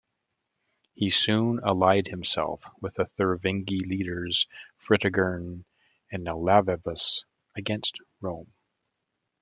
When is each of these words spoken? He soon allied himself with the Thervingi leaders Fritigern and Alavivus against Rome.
He 0.95 1.11
soon 1.11 1.59
allied 1.63 2.07
himself 2.07 2.63
with 2.81 2.95
the 2.95 3.05
Thervingi 3.19 3.85
leaders 3.87 4.47
Fritigern 4.83 5.63
and 6.11 6.25
Alavivus 6.25 7.25
against 7.55 7.99
Rome. 8.19 8.51